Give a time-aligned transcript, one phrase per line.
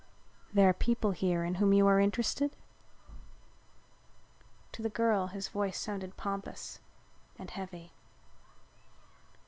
[0.51, 2.55] "There are people here in whom you are interested?"
[4.71, 6.79] To the girl his voice sounded pompous
[7.37, 7.93] and heavy.